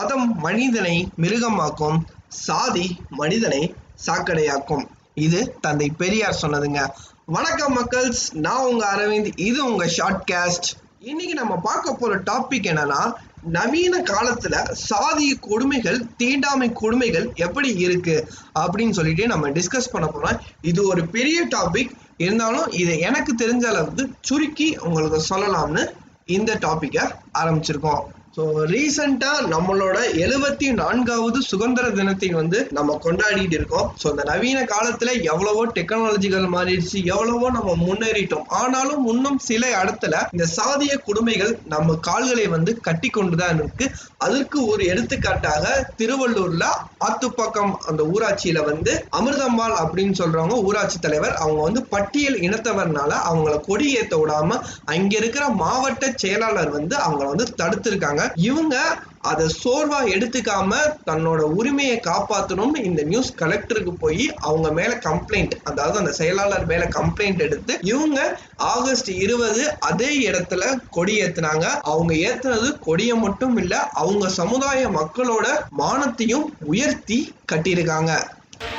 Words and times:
மதம் 0.00 0.38
மனிதனை 0.38 1.08
மிருகமாக்கும் 1.20 1.98
சாதி 2.28 2.98
மனிதனை 3.08 3.74
சாக்கடையாக்கும். 4.06 4.84
இது 5.14 5.56
தந்தை 5.60 5.90
பெரியார் 5.98 6.38
சொன்னதுங்க. 6.42 6.86
வணக்கம் 7.24 7.76
மக்கள்ஸ் 7.76 8.22
நான் 8.32 8.64
உங்க 8.64 8.84
அரவிந்த் 8.96 9.32
இது 9.36 9.64
உங்க 9.64 9.84
ஷார்ட்காஸ்ட் 9.84 10.68
இன்னைக்கு 11.00 11.34
நம்ம 11.34 11.56
பார்க்க 11.56 11.94
போற 11.94 12.18
டாபிக் 12.18 12.68
என்னன்னா 12.70 13.12
நவீன 13.42 14.02
காலத்துல 14.02 14.70
சாதி 14.70 15.38
கொடுமைகள் 15.40 16.14
தீண்டாமை 16.16 16.72
கொடுமைகள் 16.72 17.32
எப்படி 17.34 17.74
இருக்கு 17.74 18.28
அப்படின்னு 18.60 18.90
சொல்லிட்டு 18.90 19.26
நம்ம 19.26 19.48
டிஸ்கஸ் 19.48 19.92
பண்ண 19.92 20.08
போறோம். 20.14 20.40
இது 20.62 20.86
ஒரு 20.86 21.06
பெரிய 21.06 21.46
டாபிக். 21.46 21.90
இருந்தாலும் 22.16 22.70
இதை 22.70 22.98
எனக்கு 23.00 23.34
தெரிஞ்ச 23.38 23.64
அளவுக்கு 23.64 24.10
சுருக்கி 24.20 24.76
உங்களுக்கு 24.76 25.22
சொல்லலாம்னு 25.28 25.84
இந்த 26.26 26.54
டாப்பிக்கை 26.54 27.10
ஆரம்பிச்சிருக்கோம். 27.38 28.02
ஸோ 28.36 28.42
ரீசெண்டாக 28.72 29.46
நம்மளோட 29.52 29.96
எழுபத்தி 30.24 30.66
நான்காவது 30.80 31.38
சுதந்திர 31.48 31.86
தினத்தை 31.96 32.28
வந்து 32.40 32.58
நம்ம 32.76 32.94
கொண்டாடிட்டு 33.04 33.56
இருக்கோம். 33.58 33.88
ஸோ 34.00 34.06
இந்த 34.12 34.24
நவீன 34.28 34.58
காலத்தில் 34.72 35.10
எவ்வளவோ 35.32 35.62
டெக்னாலஜிகள் 35.78 36.46
மாறிடுச்சு 36.52 36.98
எவ்வளவோ 37.14 37.46
நம்ம 37.56 37.72
முன்னேறிட்டோம். 37.86 38.44
ஆனாலும் 38.60 39.02
இன்னும் 39.12 39.40
சில 39.48 39.62
இடத்துல 39.80 40.20
இந்த 40.36 40.46
சாதிய 40.58 40.92
கொடுமைகள் 41.08 41.52
நம்ம 41.74 41.96
கால்களை 42.08 42.46
வந்து 42.54 42.74
கட்டி 42.88 43.10
கொண்டு 43.16 43.38
தான் 43.42 43.58
இருக்கு. 43.60 43.88
அதற்கு 44.26 44.58
ஒரு 44.72 44.84
எடுத்துக்காட்டாக 44.92 45.66
திருவள்ளூர்ல 46.00 46.64
ஆத்துப்பாக்கம் 47.08 47.74
அந்த 47.90 48.02
ஊராட்சியில 48.14 48.62
வந்து 48.70 48.94
அமிர்தம்மாள் 49.18 49.76
அப்படின்னு 49.82 50.16
சொல்றவங்க 50.22 50.56
ஊராட்சி 50.68 50.98
தலைவர் 51.00 51.36
அவங்க 51.42 51.60
வந்து 51.68 51.82
பட்டியல் 51.96 52.40
இனத்தவர்னால 52.46 53.12
அவங்கள 53.30 53.56
கொடி 53.68 53.88
ஏற்ற 54.00 54.14
விடாம 54.22 54.60
அங்க 54.94 55.12
இருக்கிற 55.22 55.44
மாவட்ட 55.64 56.14
செயலாளர் 56.24 56.72
வந்து 56.78 56.96
அவங்கள 57.04 57.28
வந்து 57.34 57.48
தடுத்திருக்காங்க. 57.62 58.18
இவங்க 58.34 58.76
அதை 59.22 59.46
சோர்வா 59.62 59.98
எடுத்துக்காம 60.10 60.74
தன்னோட 61.06 61.40
உரிமையை 61.40 62.00
காப்பாற்றணும் 62.06 62.76
இந்த 62.84 63.02
நியூஸ் 63.02 63.34
கலெக்டருக்கு 63.38 63.92
போய் 63.98 64.34
அவங்க 64.40 64.70
மேல 64.70 64.94
கம்ப்ளைண்ட் 64.94 65.54
அதாவது 65.64 65.98
அந்த 65.98 66.12
செயலாளர் 66.12 66.66
மேல 66.66 66.84
கம்ப்ளைண்ட் 66.84 67.38
எடுத்து 67.38 67.78
இவங்க 67.82 68.38
ஆகஸ்ட் 68.56 69.08
இருபது 69.08 69.78
அதே 69.80 70.30
இடத்துல 70.30 70.62
கொடி 70.90 71.22
ஏத்துனாங்க. 71.22 71.66
அவங்க 71.82 72.14
ஏத்துனது 72.14 72.78
கொடியை 72.78 73.16
மட்டும் 73.16 73.56
இல்ல 73.56 73.88
அவங்க 73.92 74.28
சமுதாய 74.28 74.88
மக்களோட 74.88 75.46
மானத்தையும் 75.78 76.46
உயர்த்தி 76.60 77.34
கட்டியிருக்காங்க. 77.52 78.12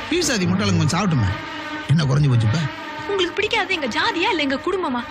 பீசாதி 0.10 0.46
முட்டாளுங்க 0.48 0.88
சாப்பிட்டுமே. 0.96 1.30
என்ன 1.88 2.04
குறைஞ்சு 2.04 2.32
போச்சுப்ப 2.32 2.60
உங்களுக்கு 3.08 3.36
பிடிக்காது 3.36 3.74
எங்க 3.74 3.88
ஜாதியா 3.88 4.30
இல்ல 4.30 4.42
எங்க 4.42 4.56
குடும்பமா? 4.56 5.02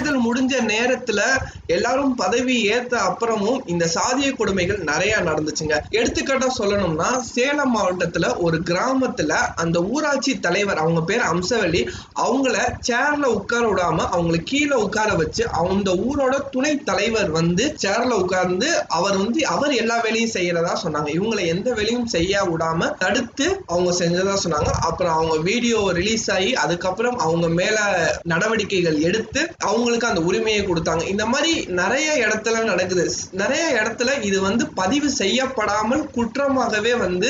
தேர்தல் 0.00 0.26
முடிஞ்ச 0.26 0.54
நேரத்துல 0.72 1.20
எல்லாரும் 1.66 2.12
பதவி 2.14 2.54
ஏத்த 2.70 2.94
அப்புறமும் 3.08 3.58
இந்த 3.66 3.84
சாதிய 3.94 4.28
கொடுமைகள் 4.36 4.78
நிறைய 4.82 5.14
நடந்துச்சுங்க. 5.18 5.76
எடுத்துக்காட்டா 5.98 6.48
சொல்லணும்னா 6.58 7.08
சேலம் 7.34 7.74
மாவட்டத்துல 7.76 8.28
ஒரு 8.38 8.58
கிராமத்துல 8.70 9.32
அந்த 9.54 9.78
ஊராட்சி 9.92 10.32
தலைவர் 10.38 10.76
அவங்க 10.76 11.00
பேர் 11.02 11.24
அம்சவள்ளி 11.32 11.82
அவங்கள 12.24 12.56
சேர்ல 12.88 13.26
உட்கார 13.38 13.62
விடாம 13.66 14.06
அவங்கள 14.16 14.38
கீழே 14.42 14.76
உட்கார 14.86 15.10
வச்சு 15.14 15.44
அந்த 15.62 15.90
ஊரோட 16.06 16.34
துணை 16.50 16.72
தலைவர் 16.90 17.30
வந்து 17.30 17.66
சேர்ல 17.84 18.12
உட்கார்ந்து 18.22 18.68
அவர் 18.88 19.16
வந்து 19.16 19.40
அவர் 19.46 19.74
எல்லா 19.82 19.98
வேலையும் 20.00 20.34
செய்யறதா 20.38 20.74
சொன்னாங்க. 20.84 21.10
இவங்களை 21.18 21.44
எந்த 21.46 21.68
வேலையும் 21.72 22.06
செய்ய 22.06 22.42
விடாம 22.52 22.90
தடுத்து 23.02 23.46
அவங்க 23.66 23.90
செஞ்சதா 24.00 24.36
சொன்னாங்க. 24.44 24.72
அப்புறம் 24.88 25.14
அவங்க 25.14 25.36
வீடியோ 25.50 25.78
ரிலீஸ் 25.92 26.26
ஆகி 26.30 26.50
அதுக்கப்புறம் 26.64 27.18
அவங்க 27.18 27.46
மேல 27.60 27.76
நடவடிக்கைகள் 28.24 28.98
எடுத்து 29.00 29.40
அவங்க 29.68 29.89
அவங்களுக்கு 29.90 30.12
அந்த 30.12 30.28
உரிமையை 30.28 30.62
கொடுத்தாங்க. 30.66 31.04
இந்த 31.12 31.24
மாதிரி 31.32 31.52
நிறைய 31.80 32.08
இடத்துல 32.26 32.56
நடக்குது. 32.70 33.04
நிறைய 33.40 33.64
இடத்துல 33.80 34.10
இது 34.28 34.38
வந்து 34.48 34.64
பதிவு 34.80 35.08
செய்யப்படாமல் 35.20 36.02
குற்றமாகவே 36.16 36.92
வந்து 37.04 37.28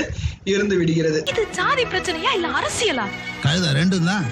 இருந்து 0.52 0.76
விடுகிறது. 0.80 1.20
இது 1.32 1.42
ஜாதி 1.58 1.84
பிரச்சனையா 1.92 2.32
இல்ல 2.38 2.48
அரசியலா? 2.60 3.06
கழுத 3.46 3.72
ரெண்டும் 3.80 4.08
தான். 4.10 4.26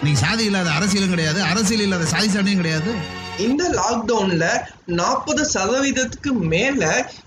இன்னைக்கு 0.00 0.22
சாதி 0.26 0.44
இல்லாத 0.50 0.70
அரசியலும் 0.78 1.14
கிடையாது. 1.14 1.40
அரசியல் 1.50 1.84
இல்லாத 1.86 2.06
சாதி 2.14 2.30
சாண்டியும் 2.34 2.62
கிடையாது. 2.62 2.92
இந்த 3.46 3.64
லாக்டவுன்ல 3.80 4.46
நாற்பது 5.00 5.42
சதவீதத்துக்கு 5.54 6.32
மேல 6.52 6.82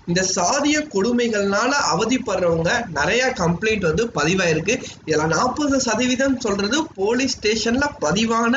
இந்த 0.06 0.20
சாதிய 0.36 0.76
கொடுமைகள்னால 0.94 1.70
அவதிப்படுறவங்க 1.92 2.70
நிறைய 2.98 3.22
கம்ப்ளைண்ட் 3.42 3.88
வந்து 3.90 4.04
பதிவாயிருக்கு. 4.18 4.74
இதுல 5.06 5.26
நாற்பது 5.36 5.80
சதவீதம் 5.80 6.40
சொல்றது 6.40 6.78
போலீஸ் 7.00 7.36
ஸ்டேஷன்ல 7.38 7.86
பதிவான 8.04 8.54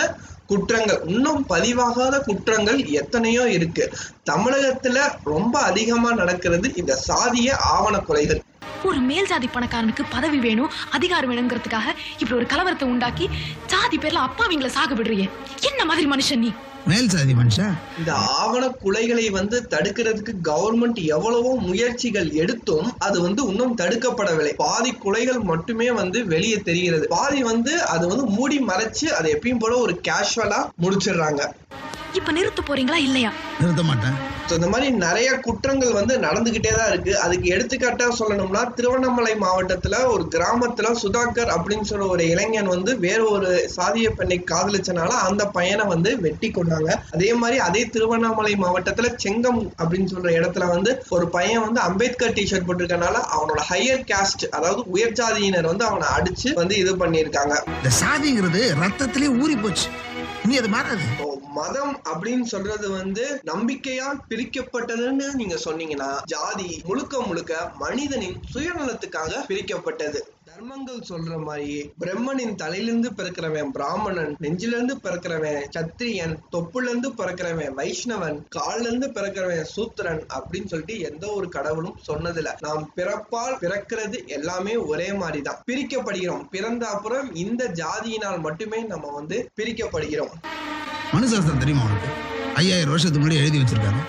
குற்றங்கள். 0.50 1.02
இன்னும் 1.06 1.42
பதிவாகாத 1.50 2.16
குற்றங்கள் 2.20 2.80
எத்தனையோ 2.86 3.44
இருக்கு. 3.50 3.86
தமிழகத்துல 4.30 4.98
ரொம்ப 5.24 5.56
அதிகமா 5.60 6.12
நடக்கிறது 6.14 6.68
இந்த 6.76 6.94
சாதிய 7.08 7.50
ஆவண 7.76 7.98
கொலைகள். 7.98 8.42
ஒரு 8.86 9.00
மேல் 9.00 9.28
ஜாதி 9.28 9.48
பணக்காரனுக்கு 9.48 10.04
பதவி 10.10 10.38
வேணும் 10.38 10.72
அதிகாரம் 10.92 11.32
வேணுங்கிறதுக்காக 11.32 11.88
இப்படி 12.20 12.34
ஒரு 12.34 12.46
கலவரத்தை 12.46 12.84
உண்டாக்கி 12.84 13.26
ஜாதி 13.68 13.98
பேர்ல 13.98 14.26
அப்பாவிங்களை 14.28 14.68
சாக 14.68 14.96
விடுறியே. 14.96 15.28
என்ன 15.62 15.86
மாதிரி 15.86 16.08
மனுஷன் 16.08 16.38
நீ? 16.38 16.52
மேல் 16.88 17.10
சாதி 17.10 17.34
மனுஷன் 17.34 17.74
இந்த 18.00 18.12
ஆவண 18.14 18.68
கொலைகளை 18.84 19.32
வந்து 19.32 19.68
தடுக்கிறதுக்கு 19.70 20.34
கவர்மெண்ட் 20.44 21.04
எவ்வளவோ 21.06 21.56
முயற்சிகள் 21.62 22.30
எடுத்தும் 22.34 22.94
அது 23.00 23.22
வந்து 23.22 23.44
இன்னும் 23.44 23.78
தடுக்கப்படவில்லை. 23.78 24.54
பாதி 24.56 24.92
கொலைகள் 25.06 25.42
மட்டுமே 25.44 25.92
வந்து 25.92 26.26
வெளியே 26.26 26.56
தெரிகிறது. 26.62 27.08
பாதி 27.08 27.44
வந்து 27.44 27.84
அது 27.86 28.08
வந்து 28.08 28.26
மூடி 28.28 28.60
மறைச்சு 28.60 29.08
அதை 29.10 29.34
எப்பயும் 29.34 29.58
போல 29.58 29.78
ஒரு 29.78 30.02
கேஷுவலா 30.10 30.62
முடிச்சிடுறாங்க. 30.82 31.42
இப்ப 32.14 32.32
நிறுத்த 32.32 32.62
போறீங்களா 32.62 33.00
இல்லையா? 33.08 33.32
நிறுத்த 33.60 33.84
மாட்டேன் 33.84 34.18
ஸோ 34.50 34.56
இந்த 34.60 34.68
மாதிரி 34.74 34.88
நிறைய 35.04 35.30
குற்றங்கள் 35.46 35.98
வந்து 35.98 36.14
நடந்துகிட்டே 36.24 36.72
தான் 36.78 36.88
இருக்கு. 36.92 37.12
அதுக்கு 37.24 37.48
எடுத்துக்காட்டா 37.56 38.06
சொல்லணும்னா 38.20 38.62
திருவண்ணாமலை 38.78 39.34
மாவட்டத்துல 39.44 39.96
ஒரு 40.14 40.24
கிராமத்துல 40.36 40.94
சுதாகர் 41.02 41.52
அப்படின்னு 41.56 41.88
சொல்ற 41.90 42.08
ஒரு 42.16 42.24
இளைஞன் 42.34 42.72
வந்து 42.74 42.92
வேற 43.06 43.20
ஒரு 43.36 43.50
சாதிய 43.76 44.10
பெண்ணை 44.20 44.38
காதலிச்சனால 44.52 45.12
அந்த 45.28 45.46
பையனை 45.58 45.86
வந்து 45.94 46.12
வெட்டி 46.26 46.50
கொண்டாங்க. 46.50 46.90
அதே 47.16 47.30
மாதிரி 47.42 47.60
அதே 47.68 47.84
திருவண்ணாமலை 47.96 48.54
மாவட்டத்துல 48.66 49.14
செங்கம் 49.26 49.62
அப்படின்னு 49.80 50.12
சொல்ற 50.14 50.32
இடத்துல 50.40 50.68
வந்து 50.74 50.94
ஒரு 51.10 51.28
பையன் 51.38 51.66
வந்து 51.68 51.82
அம்பேத்கர் 51.82 52.36
டிஷர்ட் 52.40 52.68
போட்டிருக்கனால 52.68 53.16
அவனோட 53.36 53.62
ஹையர் 53.72 54.06
காஸ்ட் 54.12 54.46
அதாவது 54.58 54.84
உயர் 54.96 55.18
ஜாதியினர் 55.22 55.72
வந்து 55.72 55.86
அவனை 55.86 56.10
அடிச்சு 56.18 56.50
வந்து 56.62 56.76
இது 56.84 56.94
பண்ணியிருக்காங்க. 57.04 57.56
இந்த 57.80 57.92
சாதிங்கிறது 58.02 58.64
ரத்தத்திலே 58.84 59.32
ஊறி 59.44 59.58
போச்சு 59.66 59.88
நீ 60.50 60.56
அது 60.58 60.70
மாறாது. 60.76 61.06
மதம் 61.54 62.02
அப்படின்னு 62.10 62.42
சொல்றது 62.42 62.90
வந்து 62.90 63.42
நம்பிக்கையால் 63.46 64.20
பிரிக்கப்பட்டதுன்னு 64.30 65.34
நீங்க 65.34 65.56
சொன்னீங்கன்னா 65.66 66.10
ஜாதி 66.26 66.82
முழுக்க 66.86 67.22
முழுக்க 67.22 67.72
மனிதனின் 67.78 68.38
சுயநலத்துக்காக 68.54 69.32
பிரிக்கப்பட்டது. 69.48 70.20
தர்மங்கள் 70.44 71.02
சொல்ற 71.10 71.44
மாதிரி 71.44 71.92
பிரம்மனின் 72.00 72.56
தலையிலிருந்து 72.56 73.10
பிறக்கிறவன் 73.18 73.72
பிராமணன் 73.72 74.36
நெஞ்சில 74.42 74.76
இருந்து 74.76 74.96
பிறக்கிறவன் 75.04 75.60
சத்திரியன் 75.76 76.36
தொப்புல 76.52 76.90
இருந்து 76.90 77.10
பிறக்கிறவன் 77.10 77.76
வைஷ்ணவன் 77.76 78.38
கால்ல 78.56 78.80
இருந்து 78.80 79.08
பிறக்கிறவன் 79.08 79.70
சூத்திரன் 79.76 80.22
அப்படின்னு 80.38 80.66
சொல்லிட்டு 80.66 81.00
எந்த 81.00 81.28
ஒரு 81.28 81.50
கடவுளும் 81.50 82.00
சொன்னதில்ல. 82.08 82.54
நாம் 82.60 82.94
பிறப்பால் 82.96 83.60
பிறக்கிறது 83.66 84.26
எல்லாமே 84.26 84.76
ஒரே 84.76 85.14
மாதிரி 85.14 85.42
தான் 85.42 85.64
பிரிக்கப்படுகிறோம். 85.68 86.46
பிறந்த 86.52 86.88
அப்புறம் 86.88 87.36
இந்த 87.36 87.66
ஜாதியினால் 87.68 88.40
மட்டுமே 88.40 88.82
நம்ம 88.84 89.12
வந்து 89.12 89.50
பிரிக்கப்படுகிறோம். 89.56 90.36
மனுசாஸ்திரம் 91.14 91.58
தெரியுமா 91.58 91.84
உனக்கு? 91.84 92.10
ஐயாயிரம் 92.56 92.90
வருஷத்துக்கு 92.90 93.24
முன்னாடி 93.24 93.42
எழுதி 93.42 93.60
வச்சிருக்காரு 93.60 94.00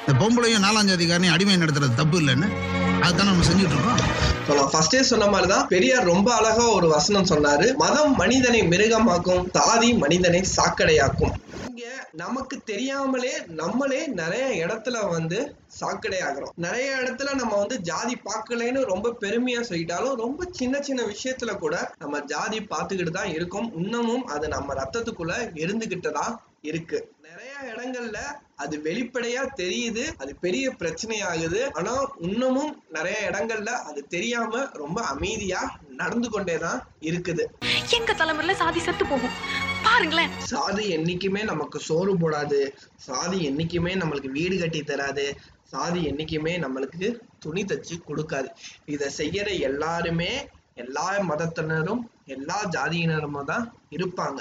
இந்த 0.00 0.12
பொம்பளையும் 0.20 0.64
நாலாம் 0.64 0.88
ஜாதிக்காரனையும் 0.88 1.34
அடிமை 1.34 1.56
நடத்துறது 1.56 1.94
தப்பு 1.94 2.18
இல்லைன்னு 2.20 2.48
அதுதான் 3.02 3.28
நம்ம 3.28 3.44
செஞ்சுட்டு 3.44 3.76
இருக்கோம் 3.76 4.00
நான் 4.50 4.70
ஃபர்ஸ்டே 4.72 5.00
சொன்ன 5.02 5.26
மாதிரிதான் 5.26 5.66
பெரியார் 5.66 6.04
ரொம்ப 6.04 6.28
அழகா 6.34 6.64
ஒரு 6.68 6.86
வசனம் 6.88 7.24
சொன்னாரு. 7.24 7.66
மதம் 7.76 8.14
மனிதனை 8.14 8.60
மிருகமாக்கும் 8.62 9.44
தாதி 9.58 9.98
மனிதனை 9.98 10.40
சாக்கடையாக்கும். 10.56 11.34
இங்க 11.68 11.84
நமக்கு 12.12 12.56
தெரியாமலே 12.64 13.32
நம்மளே 13.52 14.06
நிறைய 14.12 14.46
இடத்துல 14.64 15.06
வந்து 15.08 15.38
சாக்கடை 15.78 16.18
ஆகிறோம் 16.20 16.52
நிறைய 16.56 16.88
இடத்துல 17.02 17.34
நம்ம 17.34 17.52
வந்து 17.56 17.80
ஜாதி 17.80 18.16
பார்க்கலைன்னு 18.24 18.82
ரொம்ப 18.84 19.14
பெருமையா 19.20 19.62
சொல்லிட்டாலும் 19.68 20.14
ரொம்ப 20.14 20.48
சின்ன 20.50 20.80
சின்ன 20.80 21.02
விஷயத்துல 21.04 21.52
கூட 21.58 21.74
நம்ம 21.98 22.20
ஜாதி 22.26 22.60
பார்த்துக்கிட்டு 22.70 23.10
தான் 23.10 23.32
இருக்கோம். 23.32 23.70
இன்னமும் 23.76 24.26
அது 24.26 24.48
நம்ம 24.48 24.74
ரத்தத்துக்குள்ள 24.74 25.34
இருந்துகிட்டு 25.54 26.12
தான் 26.12 26.34
இருக்கு. 26.60 26.98
நிறைய 27.22 27.52
இடங்கள்ல 27.72 28.18
அது 28.54 28.78
வெளிப்படையா 28.78 29.42
தெரியுது 29.56 30.04
அது 30.18 30.36
பெரிய 30.36 30.70
பிரச்சனையாகுது. 30.70 31.60
ஆனா 31.72 31.92
இன்னமும் 32.18 32.82
நிறைய 32.90 33.30
இடங்கள்ல 33.30 33.66
அது 33.66 34.06
தெரியாம 34.06 34.64
ரொம்ப 34.72 35.02
அமைதியா 35.02 35.78
நடந்து 35.88 36.30
கொண்டே 36.30 36.56
தான் 36.58 36.82
இருக்குது. 37.00 37.46
எங்க 37.98 38.12
தலைமுறையில 38.12 38.52
சாதி 38.52 38.80
செத்து 38.80 39.06
போகும். 39.06 39.36
பாருங்களேன். 39.82 40.30
சாதி 40.40 40.96
என்னைக்குமே 40.96 41.44
நமக்கு 41.44 41.80
சோறு 41.80 42.14
போடாது. 42.16 42.60
சாதி 42.96 43.50
என்னைக்குமே 43.50 43.94
நம்மளுக்கு 44.02 44.30
வீடு 44.30 44.58
கட்டி 44.58 44.82
தராது. 44.82 45.36
சாதி 45.62 46.00
என்னைக்குமே 46.10 46.54
நம்மளுக்கு 46.64 47.20
துணி 47.38 47.64
தச்சு 47.64 47.96
கொடுக்காது. 48.08 48.48
இதை 48.84 49.08
செய்யற 49.16 49.60
எல்லாருமே 49.60 50.48
எல்லா 50.74 51.18
மதத்தினரும் 51.18 52.02
எல்லா 52.24 52.64
ஜாதியினருமா 52.64 53.44
தான் 53.44 53.64
இருப்பாங்க. 53.90 54.40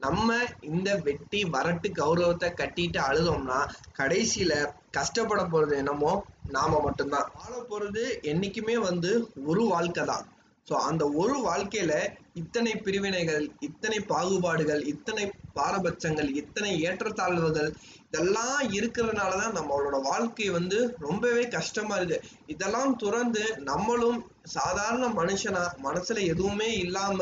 நம்ம 0.00 0.34
இந்த 0.62 0.90
வெட்டி 1.06 1.38
வரட்டு 1.54 1.88
கௌரவத்தை 1.92 2.48
கட்டிட்டு 2.60 2.98
அழுதோம்னா 3.08 3.60
கடைசியில 3.98 4.52
கஷ்டப்பட 4.90 5.42
போறது 5.44 5.74
என்னமோ 5.76 6.12
நாம 6.56 6.80
மட்டும்தான். 6.84 7.30
வாழ 7.38 7.54
போறது 7.70 8.02
என்னைக்குமே 8.22 8.76
வந்து 8.88 9.10
ஒரு 9.46 9.62
வாழ்க்கை 9.72 10.04
தான். 10.04 10.26
ஸோ 10.66 10.74
அந்த 10.88 11.04
ஒரு 11.20 11.36
வாழ்க்கையில 11.46 11.92
இத்தனை 12.32 12.72
பிரிவினைகள் 12.86 13.44
இத்தனை 13.60 13.98
பாகுபாடுகள் 14.10 14.82
இத்தனை 14.92 15.24
பாரபட்சங்கள் 15.56 16.30
இத்தனை 16.40 16.72
ஏற்றத்தாழ்வுகள் 16.88 17.70
இதெல்லாம் 18.06 18.62
இருக்கிறதுனால 18.76 19.30
தான் 19.42 19.56
நம்மளோட 19.58 19.96
வாழ்க்கை 20.02 20.48
வந்து 20.58 20.78
ரொம்பவே 21.06 21.44
கஷ்டமா 21.56 21.96
இருக்கு. 21.98 22.18
இதெல்லாம் 22.46 22.94
துறந்து 22.96 23.44
நம்மளும் 23.70 24.20
சாதாரண 24.56 25.08
மனுஷனா 25.20 25.64
மனசுல 25.88 26.24
எதுவுமே 26.32 26.70
இல்லாம 26.84 27.18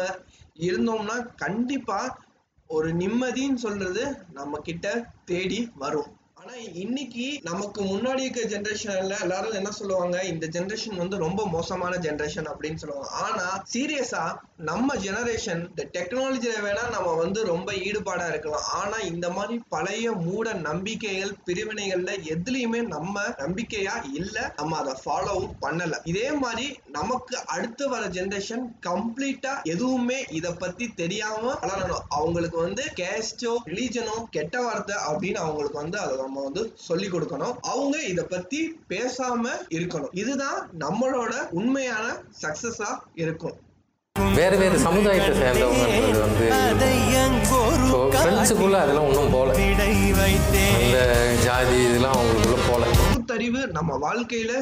இருந்தோம்னா 0.69 1.17
கண்டிப்பா 1.45 2.01
ஒரு 2.69 2.89
நிம்மதின்னு 2.93 3.55
சொல்றது 3.55 4.05
நம்ம 4.33 4.59
கிட்ட 4.59 4.87
தேடி 5.25 5.71
வரும். 5.75 6.09
ஆனா 6.47 6.59
இன்னைக்கு 6.73 7.41
நமக்கு 7.43 7.85
முன்னாடி 7.85 8.19
இருக்க 8.19 8.41
ஜென்ரேஷன்ல 8.41 9.21
எல்லாரும் 9.21 9.53
என்ன 9.53 9.71
சொல்லுவாங்க? 9.71 10.23
இந்த 10.23 10.47
ஜென்ரேஷன் 10.47 10.97
வந்து 10.97 11.17
ரொம்ப 11.17 11.47
மோசமான 11.47 11.97
ஜென்ரேஷன் 11.97 12.49
அப்படின்னு 12.51 12.75
சொல்லுவாங்க. 12.75 13.11
ஆனா 13.11 13.63
சீரியஸா 13.75 14.37
நம்ம 14.57 14.95
ஜெனரேஷன் 14.95 15.69
இந்த 15.69 15.87
டெக்னாலஜியில 15.93 16.61
வேணா 16.67 16.91
நம்ம 16.91 17.13
வந்து 17.13 17.45
ரொம்ப 17.45 17.73
ஈடுபாடா 17.73 18.29
இருக்கலாம். 18.29 18.63
ஆனா 18.73 18.97
இந்த 18.99 19.31
மாதிரி 19.31 19.63
பழைய 19.69 20.13
மூட 20.13 20.53
நம்பிக்கைகள் 20.53 21.35
பிரிவினைகள்ல 21.47 22.13
எதுலயுமே 22.27 22.87
நம்ம 22.87 23.21
நம்பிக்கையா 23.23 23.97
இல்ல. 24.13 24.53
நம்ம 24.57 24.77
அதை 24.77 24.95
ஃபாலோவும் 25.05 25.53
பண்ணல. 25.61 25.99
இதே 26.05 26.33
மாதிரி 26.33 26.79
நமக்கு 26.89 27.47
அடுத்து 27.47 27.89
வர 27.89 28.07
ஜென்ரேஷன் 28.07 28.65
கம்ப்ளீட்டா 28.87 29.63
எதுவுமே 29.63 30.25
இத 30.31 30.53
பத்தி 30.53 30.89
தெரியாம 30.89 31.53
வளரணும். 31.53 32.07
அவங்களுக்கு 32.09 32.57
வந்து 32.59 32.83
கேஸ்டோ 32.97 33.57
ரிலீஜனோ 33.67 34.25
கெட்ட 34.31 34.61
வார்த்தை 34.61 34.97
அப்படின்னு 35.11 35.35
அவங்களுக்கு 35.35 35.79
வந்து 35.79 35.99
அதை 35.99 36.17
நம்ம 36.37 36.49
வந்து 36.53 36.73
சொல்லி 36.87 37.07
கொடுக்கணும். 37.11 37.55
அவங்க 37.73 37.97
இத 38.13 38.23
பத்தி 38.33 38.59
பேசாம 38.91 39.53
இருக்கணும். 39.77 40.11
இதுதான் 40.23 40.59
நம்மளோட 40.83 41.33
உண்மையான 41.59 42.07
சக்சஸா 42.43 42.91
இருக்கும். 43.23 43.55
வேறு 44.39 44.57
வேறு 44.63 44.77
சமுதாயத்தை 44.87 45.33
சேர்ந்தவங்கன்றது 45.41 46.21
வந்து 46.27 46.49
ஃப்ரெண்ட்ஸுக்குள்ளே 48.19 48.79
அதெல்லாம் 48.83 49.09
ஒன்றும் 49.11 49.33
போகல 49.37 49.57
அந்த 50.77 51.01
ஜாதி 51.47 51.79
இதெல்லாம் 51.87 52.19
அவங்களுக்குள்ள 52.19 52.61
போகல 52.69 52.93
பகுத்தறிவு 53.01 53.65
நம்ம 53.79 53.99
வாழ்க்கையில 54.07 54.53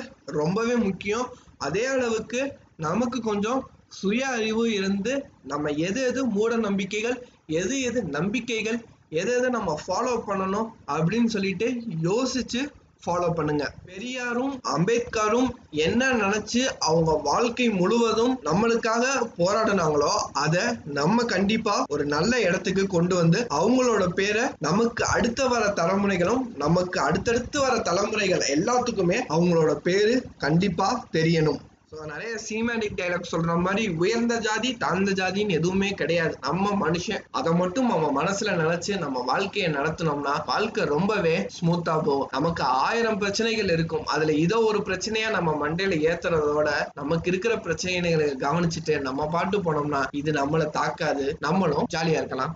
ரொம்பவே 0.40 0.78
முக்கியம். 0.86 1.26
அதே 1.66 1.84
அளவுக்கு 1.96 2.40
நமக்கு 2.88 3.20
கொஞ்சம் 3.30 3.60
சுய 4.00 4.22
அறிவு 4.38 4.64
இருந்து 4.78 5.12
நம்ம 5.52 5.68
எது 5.88 6.00
எது 6.12 6.20
மூட 6.38 6.54
நம்பிக்கைகள் 6.68 7.18
எது 7.60 7.74
எது 7.88 8.00
நம்பிக்கைகள் 8.16 8.80
எதை 9.20 9.32
எதை 9.38 9.50
நம்ம 9.58 9.80
ஃபாலோ 9.82 10.14
பண்ணணும் 10.28 10.70
அப்படின்னு 10.94 11.30
சொல்லிட்டு 11.34 11.66
யோசிச்சு 12.08 12.62
ஃபாலோ 13.02 13.26
பண்ணுங்க. 13.38 13.64
பெரியாரும் 13.88 14.52
அம்பேத்கரும் 14.74 15.48
என்ன 15.84 16.06
நினைச்சு 16.20 16.60
அவங்க 16.88 17.12
வாழ்க்கை 17.26 17.66
முழுவதும் 17.80 18.34
நம்மளுக்காக 18.46 19.04
போராடினாங்களோ 19.38 20.12
அதை 20.44 20.62
நம்ம 20.98 21.24
கண்டிப்பா 21.32 21.74
ஒரு 21.94 22.04
நல்ல 22.14 22.32
இடத்துக்கு 22.46 22.84
கொண்டு 22.86 23.16
வந்து 23.20 23.40
அவங்களோட 23.58 24.06
பேரை 24.20 24.44
நமக்கு 24.68 25.04
அடுத்த 25.16 25.48
வர 25.52 25.66
தலைமுறைகளும் 25.80 26.42
நமக்கு 26.64 27.00
அடுத்தடுத்து 27.00 27.60
வர 27.60 27.76
தலைமுறைகள் 27.90 28.48
எல்லாத்துக்குமே 28.56 29.20
அவங்களோட 29.36 29.74
பேரு 29.88 30.16
கண்டிப்பா 30.46 30.88
தெரியணும். 31.18 31.60
ஸோ 31.96 32.04
நிறைய 32.12 32.30
சினிமேட்டிக் 32.44 32.96
டைலாக் 32.98 33.32
சொல்ற 33.32 33.52
மாதிரி 33.64 33.82
உயர்ந்த 34.02 34.34
ஜாதி 34.46 34.70
தாழ்ந்த 34.82 35.10
ஜாதின்னு 35.10 35.56
எதுவுமே 35.58 35.90
கிடையாது. 36.00 36.34
நம்ம 36.46 36.70
மனுஷன் 36.84 37.22
அதை 37.38 37.50
மட்டும் 37.52 37.90
நம்ம 37.92 38.06
மனசுல 38.16 38.54
நினைச்சு 38.62 38.92
நம்ம 38.98 39.22
வாழ்க்கையை 39.30 39.68
நடத்தினோம்னா 39.76 40.32
வாழ்க்கை 40.46 40.84
ரொம்பவே 40.94 41.34
ஸ்மூத்தா 41.56 41.94
போகும். 42.06 42.30
நமக்கு 42.32 42.64
ஆயிரம் 42.86 43.18
பிரச்சனைகள் 43.18 43.72
இருக்கும். 43.76 44.04
அதுல 44.14 44.32
இதோ 44.44 44.58
ஒரு 44.70 44.80
பிரச்சனையா 44.88 45.28
நம்ம 45.36 45.52
மண்டையில 45.62 45.98
ஏத்துறதோட 46.10 46.70
நமக்கு 46.94 47.30
இருக்கிற 47.32 47.54
பிரச்சனைகளை 47.66 48.28
கவனிச்சுட்டு 48.46 48.96
நம்ம 49.00 49.28
பாட்டு 49.36 49.58
போனோம்னா 49.58 50.02
இது 50.22 50.32
நம்மளை 50.40 50.68
தாக்காது. 50.80 51.26
நம்மளும் 51.40 51.88
ஜாலியா 51.96 52.20
இருக்கலாம். 52.22 52.54